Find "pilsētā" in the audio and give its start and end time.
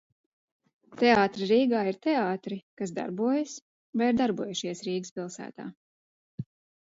5.19-5.67